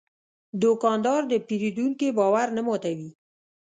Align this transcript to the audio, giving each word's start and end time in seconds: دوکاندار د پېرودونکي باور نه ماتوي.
دوکاندار 0.61 1.21
د 1.31 1.33
پېرودونکي 1.47 2.07
باور 2.17 2.47
نه 2.57 2.61
ماتوي. 2.67 3.11